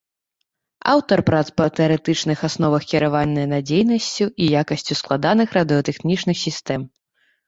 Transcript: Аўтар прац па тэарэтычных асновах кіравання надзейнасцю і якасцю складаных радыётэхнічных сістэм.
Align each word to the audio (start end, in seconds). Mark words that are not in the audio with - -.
Аўтар 0.91 1.19
прац 1.27 1.41
па 1.59 1.65
тэарэтычных 1.79 2.39
асновах 2.47 2.87
кіравання 2.91 3.43
надзейнасцю 3.51 4.27
і 4.47 4.47
якасцю 4.63 4.97
складаных 5.01 5.53
радыётэхнічных 5.59 6.37
сістэм. 6.45 6.81